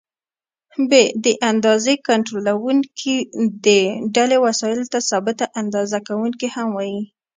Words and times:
ب: 0.89 0.91
د 1.23 1.25
اندازې 1.51 1.93
کنټرولوونکي: 2.07 3.15
دې 3.65 3.81
ډلې 4.15 4.37
وسایلو 4.45 4.85
ته 4.93 4.99
ثابته 5.09 5.45
اندازه 5.61 5.97
کوونکي 6.07 6.47
هم 6.55 6.67
وایي. 6.77 7.01